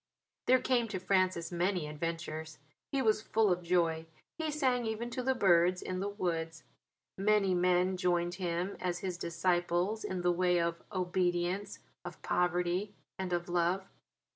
There 0.47 0.57
came 0.59 0.87
to 0.87 0.99
Francis 0.99 1.51
many 1.51 1.85
adventures. 1.87 2.57
He 2.91 3.03
was 3.03 3.21
full 3.21 3.51
of 3.51 3.61
joy; 3.61 4.07
he 4.39 4.49
sang 4.49 4.83
even 4.87 5.11
to 5.11 5.21
the 5.21 5.35
birds 5.35 5.79
in 5.79 5.99
the 5.99 6.09
woods. 6.09 6.63
Many 7.19 7.53
men 7.53 7.97
joined 7.97 8.33
him 8.41 8.75
as 8.79 8.97
his 9.05 9.15
disciples 9.15 10.03
in 10.03 10.21
the 10.21 10.31
way 10.31 10.59
of 10.59 10.81
obedience, 10.91 11.77
of 12.03 12.19
poverty, 12.23 12.95
and 13.19 13.31
of 13.31 13.47
love. 13.47 13.89